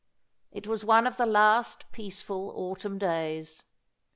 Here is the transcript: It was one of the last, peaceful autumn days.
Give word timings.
It 0.51 0.65
was 0.65 0.83
one 0.83 1.05
of 1.05 1.17
the 1.17 1.27
last, 1.27 1.91
peaceful 1.91 2.51
autumn 2.55 2.97
days. 2.97 3.61